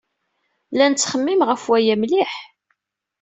La 0.71 0.85
nettxemmim 0.91 1.41
ɣef 1.49 1.63
aya 1.77 1.95
mliḥ. 1.99 2.33